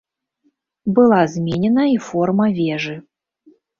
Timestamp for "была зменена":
0.99-1.83